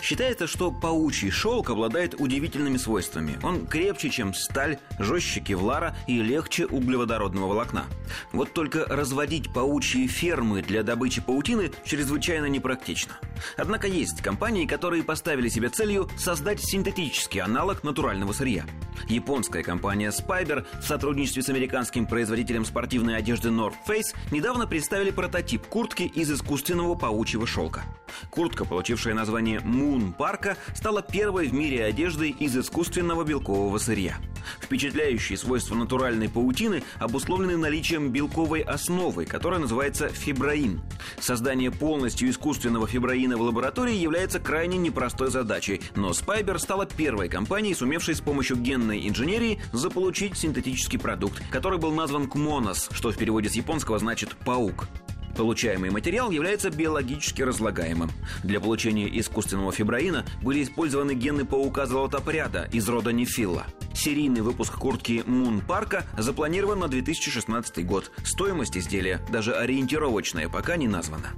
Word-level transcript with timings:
Считается, 0.00 0.46
что 0.46 0.70
паучий 0.70 1.30
шелк 1.30 1.70
обладает 1.70 2.14
удивительными 2.18 2.76
свойствами. 2.76 3.38
Он 3.42 3.66
крепче, 3.66 4.10
чем 4.10 4.32
сталь, 4.34 4.78
жестче 4.98 5.40
кевлара 5.40 5.96
и 6.06 6.22
легче 6.22 6.66
углеводородного 6.66 7.48
волокна. 7.48 7.84
Вот 8.32 8.52
только 8.52 8.84
разводить 8.86 9.52
паучьи 9.52 10.06
фермы 10.06 10.62
для 10.62 10.82
добычи 10.82 11.20
паутины 11.20 11.72
чрезвычайно 11.84 12.46
непрактично. 12.46 13.18
Однако 13.56 13.86
есть 13.86 14.22
компании, 14.22 14.66
которые 14.66 15.02
поставили 15.02 15.48
себе 15.48 15.68
целью 15.68 16.08
создать 16.16 16.60
синтетический 16.62 17.40
аналог 17.40 17.82
натурального 17.82 18.32
сырья. 18.32 18.64
Японская 19.08 19.62
компания 19.62 20.10
Spiber 20.10 20.66
в 20.80 20.84
сотрудничестве 20.84 21.42
с 21.42 21.48
американским 21.48 22.06
производителем 22.06 22.64
спортивной 22.64 23.16
одежды 23.16 23.48
North 23.48 23.76
Face 23.86 24.14
недавно 24.30 24.66
представили 24.66 25.10
прототип 25.10 25.66
куртки 25.66 26.02
из 26.02 26.30
искусственного 26.30 26.94
паучьего 26.94 27.46
шелка. 27.46 27.84
Куртка, 28.30 28.64
получившая 28.64 29.14
название 29.14 29.60
Moon 29.60 29.97
Парка, 30.16 30.56
стала 30.74 31.02
первой 31.02 31.48
в 31.48 31.54
мире 31.54 31.84
одеждой 31.84 32.30
из 32.30 32.56
искусственного 32.56 33.24
белкового 33.24 33.78
сырья. 33.78 34.18
Впечатляющие 34.60 35.36
свойства 35.36 35.74
натуральной 35.74 36.28
паутины 36.28 36.82
обусловлены 36.98 37.56
наличием 37.56 38.10
белковой 38.10 38.60
основы, 38.60 39.26
которая 39.26 39.60
называется 39.60 40.08
фиброин. 40.08 40.80
Создание 41.20 41.70
полностью 41.70 42.30
искусственного 42.30 42.86
фиброина 42.86 43.36
в 43.36 43.42
лаборатории 43.42 43.94
является 43.94 44.40
крайне 44.40 44.78
непростой 44.78 45.30
задачей, 45.30 45.80
но 45.94 46.10
Spiber 46.10 46.58
стала 46.58 46.86
первой 46.86 47.28
компанией, 47.28 47.74
сумевшей 47.74 48.14
с 48.14 48.20
помощью 48.20 48.56
генной 48.56 49.08
инженерии 49.08 49.60
заполучить 49.72 50.36
синтетический 50.36 50.98
продукт, 50.98 51.42
который 51.50 51.78
был 51.78 51.92
назван 51.92 52.28
кмонос, 52.28 52.88
что 52.92 53.10
в 53.10 53.16
переводе 53.16 53.48
с 53.48 53.54
японского 53.54 53.98
значит 53.98 54.36
«паук». 54.44 54.88
Получаемый 55.36 55.90
материал 55.90 56.30
является 56.30 56.70
биологически 56.70 57.42
разлагаемым. 57.42 58.10
Для 58.42 58.60
получения 58.60 59.08
искусственного 59.18 59.72
фиброина 59.72 60.24
были 60.42 60.62
использованы 60.62 61.14
гены 61.14 61.44
паука-золотопряда 61.44 62.68
из 62.72 62.88
рода 62.88 63.12
нефилла. 63.12 63.66
Серийный 63.94 64.42
выпуск 64.42 64.74
куртки 64.76 65.24
Moon 65.26 65.64
Парка 65.64 66.04
запланирован 66.16 66.78
на 66.80 66.88
2016 66.88 67.86
год. 67.86 68.10
Стоимость 68.24 68.76
изделия, 68.76 69.20
даже 69.30 69.54
ориентировочная, 69.54 70.48
пока 70.48 70.76
не 70.76 70.88
названа. 70.88 71.32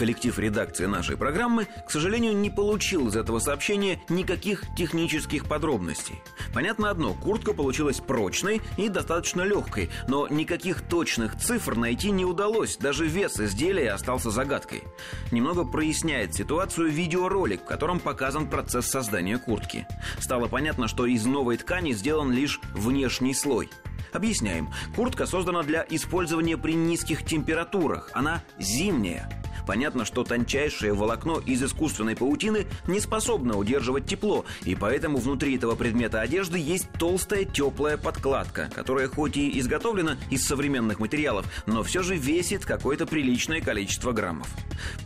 Коллектив 0.00 0.38
редакции 0.38 0.86
нашей 0.86 1.18
программы, 1.18 1.68
к 1.86 1.90
сожалению, 1.90 2.34
не 2.34 2.48
получил 2.48 3.08
из 3.08 3.16
этого 3.16 3.38
сообщения 3.38 4.00
никаких 4.08 4.64
технических 4.74 5.44
подробностей. 5.44 6.22
Понятно 6.54 6.88
одно, 6.88 7.12
куртка 7.12 7.52
получилась 7.52 8.00
прочной 8.00 8.62
и 8.78 8.88
достаточно 8.88 9.42
легкой, 9.42 9.90
но 10.08 10.26
никаких 10.26 10.80
точных 10.80 11.38
цифр 11.38 11.76
найти 11.76 12.12
не 12.12 12.24
удалось, 12.24 12.78
даже 12.78 13.06
вес 13.06 13.38
изделия 13.38 13.92
остался 13.92 14.30
загадкой. 14.30 14.84
Немного 15.32 15.66
проясняет 15.66 16.34
ситуацию 16.34 16.88
видеоролик, 16.90 17.60
в 17.60 17.66
котором 17.66 18.00
показан 18.00 18.48
процесс 18.48 18.86
создания 18.86 19.36
куртки. 19.36 19.86
Стало 20.18 20.48
понятно, 20.48 20.88
что 20.88 21.04
из 21.04 21.26
новой 21.26 21.58
ткани 21.58 21.92
сделан 21.92 22.32
лишь 22.32 22.58
внешний 22.72 23.34
слой. 23.34 23.68
Объясняем. 24.14 24.70
Куртка 24.96 25.26
создана 25.26 25.62
для 25.62 25.84
использования 25.90 26.56
при 26.56 26.72
низких 26.72 27.22
температурах. 27.22 28.08
Она 28.14 28.42
зимняя. 28.58 29.39
Понятно, 29.66 30.04
что 30.04 30.24
тончайшее 30.24 30.92
волокно 30.92 31.38
из 31.38 31.62
искусственной 31.62 32.16
паутины 32.16 32.66
не 32.86 33.00
способно 33.00 33.56
удерживать 33.56 34.06
тепло, 34.06 34.44
и 34.64 34.74
поэтому 34.74 35.18
внутри 35.18 35.56
этого 35.56 35.74
предмета 35.74 36.20
одежды 36.20 36.58
есть 36.58 36.88
толстая 36.98 37.44
теплая 37.44 37.96
подкладка, 37.96 38.70
которая 38.74 39.08
хоть 39.08 39.36
и 39.36 39.58
изготовлена 39.58 40.16
из 40.30 40.46
современных 40.46 40.98
материалов, 41.00 41.46
но 41.66 41.82
все 41.82 42.02
же 42.02 42.16
весит 42.16 42.64
какое-то 42.64 43.06
приличное 43.06 43.60
количество 43.60 44.12
граммов. 44.12 44.48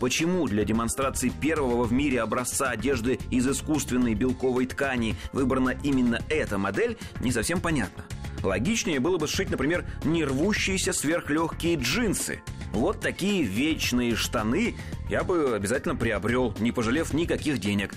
Почему 0.01 0.47
для 0.47 0.65
демонстрации 0.65 1.29
первого 1.29 1.85
в 1.85 1.93
мире 1.93 2.23
образца 2.23 2.71
одежды 2.71 3.19
из 3.31 3.47
искусственной 3.47 4.15
белковой 4.15 4.67
ткани 4.67 5.17
выбрана 5.33 5.77
именно 5.83 6.21
эта 6.29 6.59
модель, 6.59 6.97
не 7.21 7.33
совсем 7.33 7.61
понятно. 7.61 8.05
Логичнее 8.43 9.01
было 9.01 9.17
бы 9.17 9.27
сшить, 9.27 9.51
например, 9.51 9.87
не 10.05 10.25
рвущиеся 10.25 10.93
сверхлегкие 10.93 11.77
джинсы– 11.77 12.43
вот 12.75 13.01
такие 13.01 13.43
вечные 13.43 14.17
штаны 14.17 14.75
я 15.09 15.25
бы 15.25 15.55
обязательно 15.55 15.97
приобрел, 15.97 16.55
не 16.59 16.73
пожалев 16.73 17.13
никаких 17.13 17.59
денег. 17.59 17.95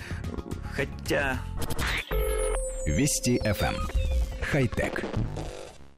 Хотя... 0.72 1.38
Вести 2.86 3.38
FM. 3.38 3.74
Эм. 3.74 3.88
Хай-тек. 4.50 5.04